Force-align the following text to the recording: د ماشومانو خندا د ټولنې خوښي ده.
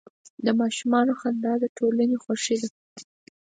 د 0.45 0.47
ماشومانو 0.59 1.13
خندا 1.21 1.53
د 1.59 1.65
ټولنې 1.77 2.17
خوښي 2.23 2.55
ده. 2.61 2.67